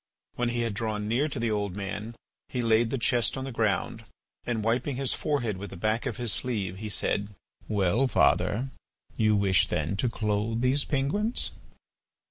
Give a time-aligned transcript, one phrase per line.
[0.33, 2.15] When he had drawn near to the old man
[2.49, 4.03] he laid the chest on the ground
[4.47, 7.35] and wiping his forehead with the back of his sleeve, he said:
[7.69, 8.71] "Well, father,
[9.15, 11.51] you wish then to clothe these penguins?"